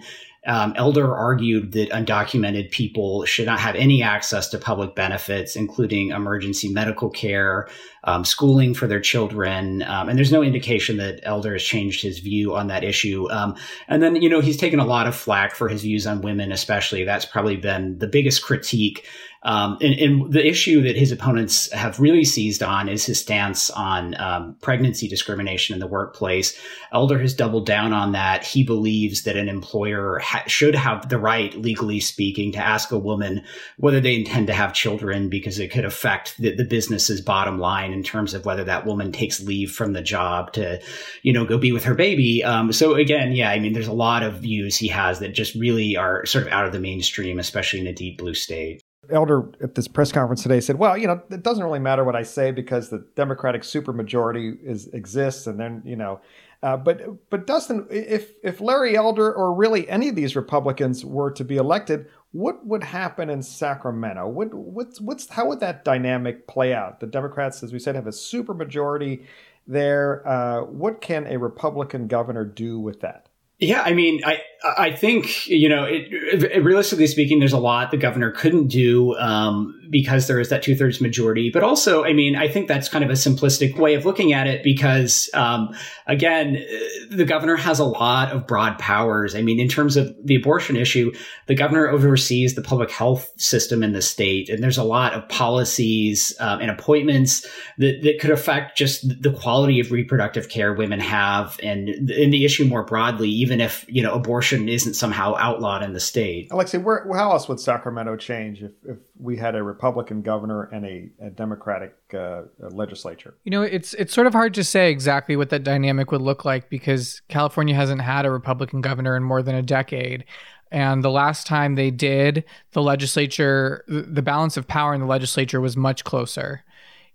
um, 0.47 0.73
Elder 0.77 1.15
argued 1.15 1.73
that 1.73 1.91
undocumented 1.91 2.71
people 2.71 3.25
should 3.27 3.47
not 3.47 3.61
have 3.61 3.75
any 3.75 4.03
access 4.03 4.49
to 4.49 4.59
public 4.59 4.95
benefits, 4.95 5.57
including 5.57 6.11
emergency 6.11 6.69
medical 6.71 7.11
care, 7.11 7.69
um, 8.09 8.25
schooling 8.25 8.73
for 8.73 8.87
their 8.87 9.01
children. 9.01 9.83
Um, 9.83 10.09
and 10.09 10.17
there's 10.17 10.33
no 10.33 10.43
indication 10.43 10.97
that 10.97 11.21
Elder 11.25 11.53
has 11.53 11.63
changed 11.63 12.03
his 12.03 12.21
view 12.21 12.57
on 12.57 12.69
that 12.69 12.83
issue. 12.83 13.31
Um, 13.31 13.55
and 13.87 14.03
then, 14.03 14.17
you 14.17 14.31
know, 14.31 14.41
he's 14.41 14.57
taken 14.57 14.81
a 14.81 14.87
lot 14.87 15.07
of 15.07 15.15
flack 15.15 15.55
for 15.55 15.69
his 15.69 15.83
views 15.83 16.07
on 16.07 16.23
women, 16.23 16.51
especially. 16.51 17.05
That's 17.05 17.27
probably 17.27 17.57
been 17.57 17.99
the 17.99 18.07
biggest 18.07 18.43
critique 18.43 19.07
um, 19.43 19.79
and, 19.81 19.95
and, 19.95 20.33
the 20.33 20.45
issue 20.45 20.83
that 20.83 20.97
his 20.97 21.13
opponents 21.13 21.73
have 21.73 22.01
really 22.01 22.25
seized 22.25 22.61
on 22.61 22.89
is 22.89 23.07
his 23.07 23.21
stance 23.21 23.71
on 23.71 24.21
um, 24.21 24.57
pregnancy 24.61 25.07
discrimination 25.07 25.75
in 25.75 25.81
the 25.81 25.87
workplace. 25.87 26.59
Elder 26.93 27.21
has 27.21 27.35
doubled 27.35 27.65
down 27.65 27.93
on 27.93 28.13
that. 28.13 28.45
He 28.45 28.65
believes 28.65 29.23
that 29.23 29.37
an 29.37 29.49
employer 29.49 30.19
ha- 30.19 30.43
should 30.49 30.75
have 30.75 31.09
the 31.09 31.19
right, 31.19 31.55
legally 31.55 32.01
speaking, 32.01 32.51
to 32.53 32.59
ask 32.59 32.91
a 32.91 32.99
woman 32.99 33.45
whether 33.77 34.01
they 34.01 34.17
intend 34.17 34.49
to 34.49 34.53
have 34.53 34.75
children 34.75 35.29
because 35.29 35.61
it 35.61 35.71
could 35.71 35.85
affect 35.85 36.37
the, 36.39 36.57
the 36.57 36.65
business's 36.65 37.21
bottom 37.21 37.61
line 37.61 37.93
in 37.99 38.05
terms 38.05 38.33
of 38.33 38.45
whether 38.45 38.63
that 38.63 38.87
woman 38.87 39.11
takes 39.11 39.41
leave 39.41 39.73
from 39.73 39.93
the 39.93 40.01
job 40.01 40.53
to, 40.53 40.81
you 41.23 41.33
know, 41.33 41.45
go 41.45 41.59
be 41.59 41.73
with 41.73 41.83
her 41.83 41.95
baby. 41.95 42.45
Um, 42.45 42.73
so 42.73 42.95
again, 42.95 43.33
yeah, 43.33 43.51
I 43.51 43.59
mean, 43.59 43.73
there's 43.73 43.89
a 43.89 43.93
lot 43.93 44.23
of 44.23 44.35
views 44.35 44.77
he 44.77 44.87
has 44.89 45.19
that 45.19 45.35
just 45.35 45.55
really 45.57 45.97
are 45.97 46.25
sort 46.25 46.47
of 46.47 46.53
out 46.53 46.65
of 46.65 46.73
the 46.73 46.79
mainstream, 46.79 47.41
especially 47.41 47.81
in 47.81 47.89
a 47.89 47.93
deep 47.93 48.19
blue 48.19 48.35
state. 48.35 48.81
Elder 49.11 49.51
at 49.63 49.75
this 49.75 49.89
press 49.89 50.13
conference 50.13 50.43
today 50.43 50.61
said, 50.61 50.79
"Well, 50.79 50.97
you 50.97 51.07
know, 51.07 51.23
it 51.31 51.43
doesn't 51.43 51.65
really 51.65 51.79
matter 51.79 52.05
what 52.05 52.15
I 52.15 52.23
say 52.23 52.51
because 52.51 52.91
the 52.91 53.07
Democratic 53.17 53.63
supermajority 53.63 54.63
is 54.63 54.89
exists, 54.89 55.47
and 55.47 55.59
then 55.59 55.83
you 55.85 55.97
know." 55.97 56.21
Uh, 56.63 56.77
but 56.77 57.31
but 57.31 57.47
Dustin, 57.47 57.87
if 57.91 58.33
if 58.43 58.61
Larry 58.61 58.97
Elder 58.97 59.33
or 59.33 59.55
really 59.55 59.89
any 59.89 60.09
of 60.09 60.17
these 60.17 60.35
Republicans 60.35 61.05
were 61.05 61.31
to 61.31 61.45
be 61.45 61.57
elected, 61.57 62.07
what 62.33 62.67
would 62.67 62.85
happen 62.85 63.31
in 63.31 63.43
Sacramento? 63.43 64.29
What 64.29 64.53
what's 64.53 65.01
what's 65.01 65.29
how 65.29 65.47
would 65.47 65.61
that 65.61 65.85
dynamic 65.85 66.47
play 66.47 66.75
out? 66.75 67.01
The 67.01 67.07
Democrats, 67.07 67.63
as 67.63 67.73
we 67.73 67.79
said, 67.79 67.95
have 67.95 68.07
a 68.07 68.11
supermajority 68.11 69.25
there. 69.67 70.27
Uh, 70.27 70.63
what 70.63 71.01
can 71.01 71.27
a 71.27 71.39
Republican 71.39 72.07
governor 72.07 72.45
do 72.45 72.79
with 72.79 73.01
that? 73.01 73.29
Yeah, 73.59 73.83
I 73.83 73.93
mean, 73.93 74.21
I 74.25 74.41
I 74.77 74.93
think 74.93 75.49
you 75.49 75.69
know, 75.69 75.85
it, 75.85 76.13
it, 76.13 76.65
realistically 76.65 77.07
speaking, 77.07 77.39
there's 77.39 77.53
a 77.53 77.59
lot 77.59 77.91
the 77.91 77.97
governor 77.97 78.31
couldn't 78.31 78.69
do 78.69 79.17
um, 79.17 79.78
because 79.91 80.27
there 80.27 80.41
is 80.41 80.49
that 80.49 80.63
two 80.63 80.77
thirds 80.77 81.01
majority. 81.01 81.51
But 81.51 81.63
also, 81.63 82.05
I 82.05 82.13
mean, 82.13 82.37
I 82.37 82.49
think 82.49 82.69
that's 82.69 82.89
kind 82.89 83.05
of 83.05 83.11
a 83.11 83.15
simplistic 83.15 83.79
way 83.79 83.95
of 83.95 84.05
looking 84.05 84.33
at 84.33 84.47
it 84.47 84.63
because, 84.63 85.31
um, 85.35 85.71
again, 86.07 86.65
the 87.11 87.25
governor 87.25 87.57
has 87.57 87.79
a 87.79 87.85
lot 87.85 88.33
of 88.33 88.47
broad 88.47 88.79
powers. 88.79 89.35
I 89.35 89.43
mean, 89.43 89.61
in 89.61 89.69
terms 89.69 89.97
of 89.97 90.15
the 90.23 90.37
abortion 90.37 90.77
issue, 90.77 91.13
the 91.47 91.55
governor 91.55 91.89
oversees 91.89 92.55
the 92.55 92.63
public 92.63 92.91
health 92.91 93.31
system 93.37 93.83
in 93.83 93.93
the 93.93 94.03
state, 94.03 94.49
and 94.49 94.63
there's 94.63 94.79
a 94.79 94.85
lot 94.85 95.15
of 95.15 95.29
policies 95.29 96.35
um, 96.41 96.61
and 96.61 96.71
appointments 96.71 97.47
that, 97.79 98.03
that 98.03 98.19
could 98.21 98.31
affect 98.31 98.77
just 98.77 99.09
the 99.23 99.33
quality 99.33 99.81
of 99.81 99.93
reproductive 99.93 100.49
care 100.49 100.75
women 100.75 101.01
have, 101.01 101.59
and 101.63 101.89
in 101.89 102.31
the 102.31 102.45
issue 102.45 102.65
more 102.65 102.85
broadly, 102.85 103.29
even 103.29 103.61
if 103.61 103.85
you 103.89 104.03
know 104.03 104.13
abortion 104.13 104.69
isn't 104.69 104.95
somehow 104.95 105.35
outlawed 105.37 105.83
in 105.83 105.93
the 105.93 106.01
state. 106.01 106.49
Alexei, 106.51 106.79
where, 106.79 107.07
how 107.15 107.33
else 107.33 107.49
would 107.49 107.61
Sacramento 107.61 108.17
change 108.17 108.63
if, 108.63 108.73
if 108.85 108.99
we 109.21 109.37
had 109.37 109.55
a 109.55 109.63
Republican 109.63 110.23
governor 110.23 110.65
and 110.65 110.85
a, 110.85 111.11
a 111.21 111.31
Democratic 111.31 111.95
uh, 112.15 112.43
legislature? 112.71 113.35
You 113.45 113.51
know, 113.51 113.63
it's 113.63 113.95
it's 113.95 114.15
sort 114.15 114.27
of 114.27 114.33
hard 114.33 114.55
to 114.55 114.65
say 114.65 114.91
exactly 114.91 115.37
what 115.37 115.51
that 115.51 115.65
dynamic 115.65 116.11
would 116.13 116.21
look 116.21 116.45
like 116.45 116.71
because 116.71 117.23
California 117.29 117.75
hasn't 117.75 118.01
had 118.01 118.27
a 118.27 118.31
Republican 118.31 118.81
governor 118.81 119.17
in 119.17 119.23
more 119.23 119.43
than 119.43 119.55
a 119.55 119.63
decade. 119.63 120.25
And 120.71 121.03
the 121.03 121.11
last 121.11 121.47
time 121.47 121.75
they 121.75 121.91
did, 121.91 122.45
the 122.73 122.83
legislature, 122.83 123.85
the 123.89 124.23
balance 124.23 124.57
of 124.57 124.69
power 124.69 124.95
in 124.95 125.01
the 125.01 125.07
legislature 125.07 125.61
was 125.61 125.77
much 125.77 126.05
closer, 126.05 126.63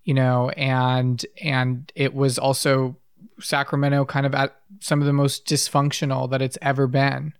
you 0.03 0.13
know, 0.13 0.50
and 0.51 1.25
and 1.41 1.91
it 1.95 2.13
was 2.13 2.38
also 2.38 2.98
Sacramento 3.39 4.05
kind 4.05 4.25
of 4.25 4.33
at 4.33 4.55
some 4.79 5.01
of 5.01 5.05
the 5.05 5.13
most 5.13 5.45
dysfunctional 5.45 6.29
that 6.31 6.41
it's 6.41 6.57
ever 6.62 6.88
been 6.88 7.33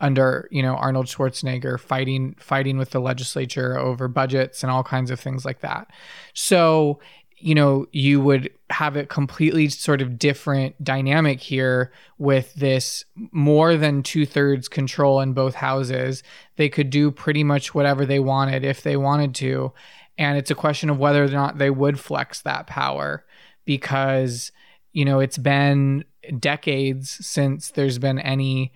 under 0.00 0.48
you 0.50 0.62
know 0.62 0.74
Arnold 0.74 1.06
Schwarzenegger 1.06 1.78
fighting 1.78 2.34
fighting 2.38 2.78
with 2.78 2.90
the 2.90 3.00
legislature 3.00 3.78
over 3.78 4.08
budgets 4.08 4.62
and 4.62 4.70
all 4.70 4.82
kinds 4.82 5.10
of 5.10 5.20
things 5.20 5.44
like 5.44 5.60
that. 5.60 5.90
So 6.34 7.00
you 7.36 7.54
know 7.54 7.86
you 7.92 8.20
would 8.20 8.50
have 8.70 8.96
a 8.96 9.06
completely 9.06 9.68
sort 9.68 10.00
of 10.00 10.18
different 10.18 10.82
dynamic 10.82 11.40
here 11.40 11.92
with 12.18 12.54
this 12.54 13.04
more 13.32 13.76
than 13.76 14.02
two 14.02 14.24
thirds 14.26 14.68
control 14.68 15.20
in 15.20 15.32
both 15.32 15.54
houses. 15.54 16.22
They 16.56 16.68
could 16.68 16.90
do 16.90 17.10
pretty 17.10 17.44
much 17.44 17.74
whatever 17.74 18.06
they 18.06 18.20
wanted 18.20 18.64
if 18.64 18.82
they 18.82 18.96
wanted 18.96 19.34
to. 19.36 19.72
And 20.16 20.36
it's 20.36 20.50
a 20.50 20.54
question 20.54 20.90
of 20.90 20.98
whether 20.98 21.24
or 21.24 21.28
not 21.28 21.58
they 21.58 21.70
would 21.70 21.98
flex 21.98 22.42
that 22.42 22.66
power 22.66 23.24
because, 23.64 24.52
you 24.92 25.04
know, 25.04 25.18
it's 25.18 25.38
been 25.38 26.04
decades 26.38 27.26
since 27.26 27.70
there's 27.70 27.98
been 27.98 28.18
any 28.18 28.72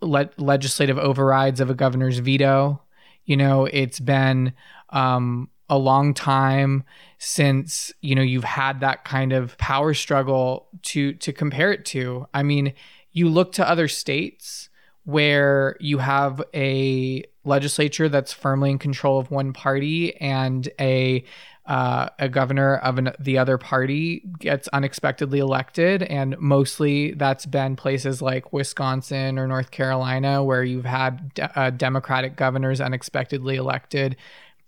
le- 0.00 0.30
legislative 0.36 0.98
overrides 0.98 1.60
of 1.60 1.70
a 1.70 1.74
governor's 1.74 2.18
veto. 2.18 2.82
You 3.24 3.36
know, 3.36 3.66
it's 3.66 4.00
been 4.00 4.52
um, 4.90 5.50
a 5.68 5.78
long 5.78 6.14
time 6.14 6.84
since 7.18 7.92
you 8.00 8.14
know 8.14 8.22
you've 8.22 8.44
had 8.44 8.80
that 8.80 9.04
kind 9.04 9.32
of 9.32 9.56
power 9.58 9.94
struggle 9.94 10.68
to 10.82 11.12
to 11.14 11.32
compare 11.32 11.72
it 11.72 11.84
to. 11.86 12.26
I 12.32 12.42
mean, 12.42 12.74
you 13.12 13.28
look 13.28 13.52
to 13.52 13.68
other 13.68 13.88
states 13.88 14.68
where 15.04 15.76
you 15.80 15.98
have 15.98 16.42
a 16.54 17.24
legislature 17.44 18.08
that's 18.08 18.32
firmly 18.32 18.70
in 18.70 18.78
control 18.78 19.18
of 19.18 19.30
one 19.30 19.52
party 19.52 20.14
and 20.16 20.68
a 20.78 21.24
uh, 21.68 22.08
a 22.18 22.30
governor 22.30 22.76
of 22.76 22.96
an, 22.96 23.12
the 23.20 23.36
other 23.36 23.58
party 23.58 24.22
gets 24.38 24.68
unexpectedly 24.68 25.38
elected. 25.38 26.02
And 26.02 26.34
mostly 26.38 27.12
that's 27.12 27.44
been 27.44 27.76
places 27.76 28.22
like 28.22 28.54
Wisconsin 28.54 29.38
or 29.38 29.46
North 29.46 29.70
Carolina, 29.70 30.42
where 30.42 30.64
you've 30.64 30.86
had 30.86 31.34
de- 31.34 31.58
uh, 31.58 31.70
Democratic 31.70 32.36
governors 32.36 32.80
unexpectedly 32.80 33.56
elected, 33.56 34.16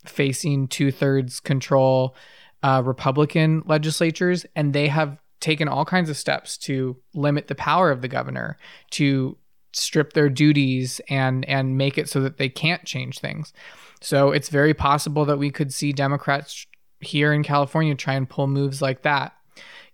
facing 0.04 0.69
two 0.69 0.92
thirds 0.92 1.40
control 1.40 2.14
uh, 2.62 2.83
Republican 2.85 3.62
legislatures, 3.64 4.45
and 4.54 4.75
they 4.75 4.88
have 4.88 5.16
taken 5.40 5.69
all 5.69 5.87
kinds 5.87 6.11
of 6.11 6.19
steps 6.19 6.59
to 6.59 6.99
limit 7.14 7.49
the 7.49 7.54
power 7.54 7.90
of 7.90 8.02
the 8.02 8.09
governor, 8.09 8.59
to 8.90 9.38
strip 9.73 10.12
their 10.12 10.28
duties 10.28 11.00
and 11.09 11.45
and 11.47 11.78
make 11.78 11.97
it 11.97 12.09
so 12.11 12.21
that 12.21 12.37
they 12.37 12.49
can't 12.49 12.85
change 12.85 13.21
things. 13.21 13.54
So 14.02 14.33
it's 14.33 14.49
very 14.49 14.75
possible 14.75 15.25
that 15.26 15.38
we 15.38 15.50
could 15.50 15.73
see 15.73 15.92
Democrats 15.92 16.66
here 17.00 17.33
in 17.33 17.42
California 17.42 17.95
try 17.95 18.14
and 18.14 18.28
pull 18.28 18.47
moves 18.47 18.80
like 18.80 19.02
that. 19.02 19.35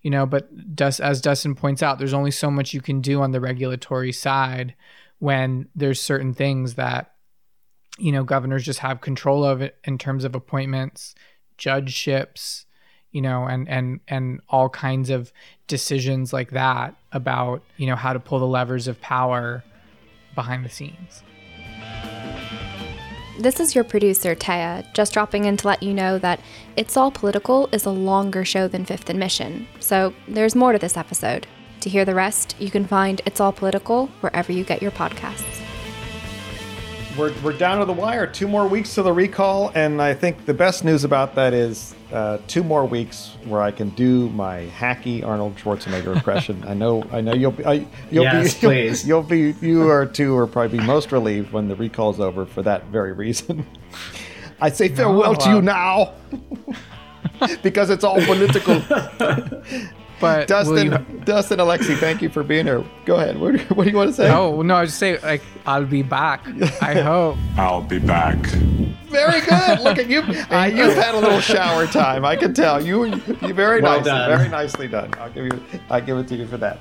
You 0.03 0.11
know, 0.11 0.27
but 0.27 0.49
as 1.01 1.21
Dustin 1.21 1.55
points 1.55 1.83
out, 1.83 1.99
there's 1.99 2.15
only 2.15 2.31
so 2.31 2.51
much 2.51 2.73
you 2.73 2.81
can 2.81 3.01
do 3.01 3.23
on 3.23 3.33
the 3.33 3.41
regulatory 3.41 4.13
side 4.13 4.75
when 5.19 5.69
there's 5.75 6.01
certain 6.01 6.33
things 6.33 6.75
that 6.75 7.13
you 7.99 8.13
know 8.13 8.23
governors 8.23 8.65
just 8.65 8.81
have 8.81 9.01
control 9.01 9.45
of 9.45 9.63
it 9.63 9.77
in 9.85 9.99
terms 9.99 10.25
of 10.25 10.35
appointments, 10.35 11.15
judgeships, 11.57 12.67
you 13.11 13.23
know, 13.23 13.47
and 13.47 13.69
and 13.69 14.01
and 14.07 14.41
all 14.49 14.69
kinds 14.69 15.11
of 15.11 15.33
decisions 15.67 16.33
like 16.33 16.51
that 16.51 16.95
about 17.13 17.63
you 17.77 17.87
know 17.87 17.97
how 17.97 18.13
to 18.13 18.21
pull 18.21 18.39
the 18.39 18.47
levers 18.47 18.87
of 18.87 19.01
power 19.01 19.65
behind 20.35 20.65
the 20.65 20.69
scenes. 20.69 21.23
This 23.39 23.61
is 23.61 23.75
your 23.75 23.85
producer, 23.85 24.35
Taya, 24.35 24.83
just 24.95 25.13
dropping 25.13 25.45
in 25.45 25.59
to 25.59 25.67
let 25.67 25.83
you 25.83 25.93
know 25.93 26.19
that 26.19 26.41
It's 26.75 26.97
All 26.97 27.11
Political 27.11 27.69
is 27.71 27.85
a 27.85 27.91
longer 27.91 28.47
show 28.47 28.67
than 28.67 28.87
Fifth 28.87 29.11
and 29.11 29.19
Mission, 29.19 29.69
so 29.79 30.15
there's 30.27 30.55
more 30.55 30.73
to 30.73 30.79
this 30.79 30.97
episode. 30.97 31.47
To 31.81 31.91
hear 31.91 32.07
the 32.07 32.15
rest, 32.15 32.57
you 32.59 32.71
can 32.71 32.87
find 32.87 33.21
It's 33.27 33.39
All 33.39 33.53
Political 33.53 34.07
wherever 34.21 34.53
you 34.53 34.65
get 34.65 34.81
your 34.81 34.91
podcasts. 34.91 35.61
We're, 37.19 37.35
we're 37.43 37.53
down 37.59 37.79
to 37.81 37.85
the 37.85 37.93
wire. 37.93 38.27
Two 38.27 38.49
more 38.49 38.67
weeks 38.67 38.95
to 38.95 39.03
the 39.03 39.13
recall, 39.13 39.71
and 39.75 40.01
I 40.01 40.15
think 40.15 40.47
the 40.47 40.55
best 40.55 40.83
news 40.83 41.05
about 41.05 41.35
that 41.35 41.53
is 41.53 41.95
uh, 42.17 42.39
two 42.47 42.65
more 42.65 42.87
weeks 42.87 43.37
where 43.45 43.61
I 43.61 43.71
can 43.71 43.91
do 43.91 44.31
my 44.31 44.69
hacky 44.79 45.23
Arnold 45.23 45.57
Schwarzenegger 45.57 46.17
impression. 46.17 46.65
I 46.67 46.73
know, 46.73 47.07
I 47.13 47.21
know 47.21 47.35
you'll 47.35 47.51
be, 47.51 47.67
I, 47.67 47.87
you'll 48.11 48.25
yes, 48.25 48.55
be, 48.55 48.61
please. 48.61 49.07
You'll, 49.07 49.19
you'll 49.19 49.53
be, 49.53 49.67
you 49.67 49.87
are 49.91 50.07
two 50.07 50.35
are 50.39 50.47
probably 50.47 50.79
be 50.79 50.85
most 50.85 51.13
relieved 51.13 51.53
when 51.53 51.69
the 51.69 51.77
recall's 51.77 52.19
over 52.19 52.47
for 52.47 52.63
that 52.63 52.87
very 52.87 53.13
reason. 53.13 53.67
I 54.63 54.71
say 54.71 54.89
farewell 54.89 55.35
no, 55.35 55.39
to 55.41 55.51
you 55.51 55.61
now 55.61 56.15
because 57.63 57.91
it's 57.91 58.03
all 58.03 58.19
political. 58.25 58.81
But 60.21 60.49
Dustin, 60.49 60.93
you... 60.93 61.21
Dustin, 61.25 61.61
Alexei, 61.61 61.95
thank 61.95 62.23
you 62.23 62.29
for 62.29 62.43
being 62.43 62.67
here. 62.67 62.85
Go 63.05 63.17
ahead. 63.17 63.39
What, 63.39 63.59
what 63.77 63.85
do 63.85 63.91
you 63.91 63.97
want 63.97 64.11
to 64.11 64.15
say? 64.15 64.29
No, 64.29 64.63
no, 64.63 64.77
I 64.77 64.87
just 64.87 64.99
say 64.99 65.19
like 65.21 65.43
I'll 65.67 65.85
be 65.85 66.03
back. 66.03 66.47
I 66.81 66.95
hope 67.03 67.37
I'll 67.57 67.83
be 67.83 67.99
back. 67.99 68.39
Very 69.09 69.41
good. 69.41 69.81
Look 69.85 69.99
at 69.99 70.09
you. 70.09 70.21
Uh, 70.21 70.71
you've 70.73 70.95
had 70.95 71.15
a 71.15 71.19
little 71.19 71.41
shower 71.41 71.87
time. 71.87 72.25
I 72.25 72.37
can 72.37 72.55
tell 72.55 72.85
you. 72.85 73.07
You 73.07 73.55
very 73.55 73.81
well 73.81 73.97
nicely, 73.97 74.11
done. 74.11 74.39
very 74.39 74.49
nicely 74.49 74.89
done. 74.89 75.15
I'll 75.19 75.31
give 75.31 75.45
you. 75.45 75.63
I 75.91 76.01
give 76.01 76.19
it 76.19 76.29
to 76.29 76.37
you 76.37 76.47
for 76.47 76.57
that. 76.59 76.79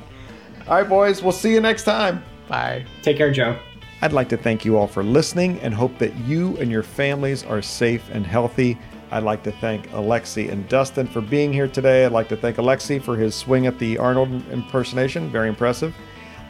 All 0.67 0.75
right, 0.75 0.87
boys. 0.87 1.21
We'll 1.21 1.31
see 1.31 1.53
you 1.53 1.61
next 1.61 1.83
time. 1.83 2.23
Bye. 2.47 2.85
Take 3.01 3.17
care, 3.17 3.31
Joe. 3.31 3.57
I'd 4.01 4.13
like 4.13 4.29
to 4.29 4.37
thank 4.37 4.65
you 4.65 4.77
all 4.77 4.87
for 4.87 5.03
listening 5.03 5.59
and 5.61 5.73
hope 5.73 5.97
that 5.99 6.15
you 6.19 6.57
and 6.57 6.69
your 6.69 6.83
families 6.83 7.43
are 7.43 7.61
safe 7.61 8.07
and 8.11 8.25
healthy. 8.25 8.77
I'd 9.15 9.23
like 9.23 9.43
to 9.43 9.51
thank 9.53 9.89
Alexei 9.93 10.49
and 10.49 10.67
Dustin 10.67 11.07
for 11.07 11.21
being 11.21 11.53
here 11.53 11.69
today. 11.69 12.03
I'd 12.03 12.11
like 12.11 12.27
to 12.27 12.35
thank 12.35 12.57
Alexei 12.57 12.99
for 12.99 13.15
his 13.15 13.33
swing 13.33 13.65
at 13.65 13.79
the 13.79 13.97
Arnold 13.97 14.29
impersonation. 14.49 15.31
Very 15.31 15.47
impressive. 15.47 15.95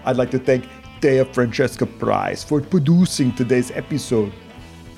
I'd 0.04 0.18
like 0.18 0.32
to 0.32 0.40
thank 0.40 0.68
Dea 1.00 1.26
Francesca 1.26 1.86
Price 1.86 2.44
for 2.44 2.60
producing 2.62 3.36
today's 3.36 3.70
episode. 3.70 4.34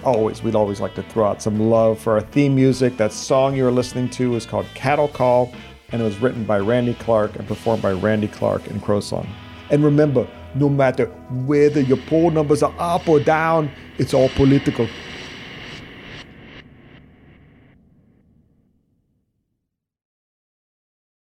Always, 0.05 0.41
we'd 0.41 0.55
always 0.55 0.79
like 0.79 0.95
to 0.95 1.03
throw 1.03 1.25
out 1.25 1.41
some 1.41 1.59
love 1.59 1.99
for 1.99 2.13
our 2.13 2.21
theme 2.21 2.55
music. 2.55 2.95
That 2.95 3.11
song 3.11 3.53
you're 3.53 3.69
listening 3.69 4.09
to 4.11 4.35
is 4.35 4.45
called 4.45 4.67
Cattle 4.73 5.09
Call, 5.09 5.51
and 5.89 6.01
it 6.01 6.05
was 6.05 6.19
written 6.19 6.45
by 6.45 6.59
Randy 6.59 6.93
Clark 6.93 7.35
and 7.35 7.45
performed 7.49 7.81
by 7.81 7.91
Randy 7.91 8.29
Clark 8.29 8.67
and 8.67 8.81
Crowsong. 8.81 9.27
And 9.71 9.83
remember, 9.83 10.25
no 10.55 10.69
matter 10.69 11.07
whether 11.45 11.81
your 11.81 11.97
poll 12.07 12.31
numbers 12.31 12.63
are 12.63 12.73
up 12.79 13.09
or 13.09 13.19
down, 13.19 13.69
it's 13.97 14.13
all 14.13 14.29
political. 14.29 14.87